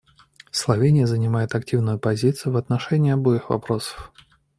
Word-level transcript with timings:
Словения 0.49 1.05
занимает 1.05 1.53
активную 1.53 1.99
позицию 1.99 2.53
в 2.53 2.57
отношении 2.57 3.11
обоих 3.11 3.51
вопросов. 3.51 4.11